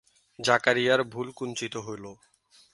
জাকারিয়ার 0.39 1.01
ভুরু 1.03 1.31
কুঞ্চিত 1.37 1.73
হল। 1.77 2.03